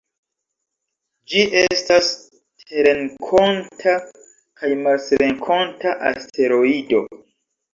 [1.33, 2.09] Ĝi estas
[2.63, 7.05] terrenkonta kaj marsrenkonta asteroido.